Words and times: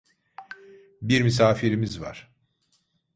Bir 1.01 1.21
misafirimiz 1.21 2.01
var. 2.01 2.31